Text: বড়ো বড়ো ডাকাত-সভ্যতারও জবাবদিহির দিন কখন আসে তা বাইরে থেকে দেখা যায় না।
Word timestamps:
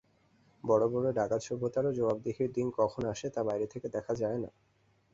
বড়ো 0.63 0.87
বড়ো 0.89 1.09
ডাকাত-সভ্যতারও 1.11 1.91
জবাবদিহির 1.93 2.49
দিন 2.51 2.67
কখন 2.79 3.01
আসে 3.05 3.27
তা 3.29 3.41
বাইরে 3.43 3.65
থেকে 3.67 3.87
দেখা 3.89 4.13
যায় 4.15 4.39
না। 4.43 4.49